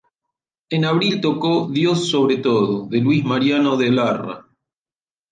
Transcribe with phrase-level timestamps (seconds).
[0.71, 4.47] En abril tocó "Dios sobre todo", de Luis Mariano de Larra.